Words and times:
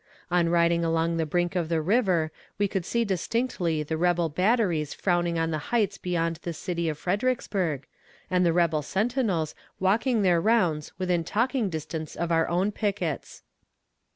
On 0.31 0.49
riding 0.49 0.83
along 0.83 1.17
the 1.17 1.27
brink 1.27 1.55
of 1.55 1.69
the 1.69 1.79
river 1.79 2.31
we 2.57 2.67
could 2.67 2.85
see 2.87 3.05
distinctly 3.05 3.83
the 3.83 3.97
rebel 3.97 4.29
batteries 4.29 4.95
frowning 4.95 5.37
on 5.37 5.51
the 5.51 5.59
heights 5.69 5.99
beyond 5.99 6.37
the 6.37 6.53
city 6.53 6.89
of 6.89 6.97
Fredericksburg, 6.97 7.85
and 8.27 8.43
the 8.43 8.51
rebel 8.51 8.81
sentinels 8.81 9.53
walking 9.79 10.23
their 10.23 10.41
rounds 10.41 10.91
within 10.97 11.23
talking 11.23 11.69
distance 11.69 12.15
of 12.15 12.31
our 12.31 12.49
own 12.49 12.71
pickets. 12.71 13.43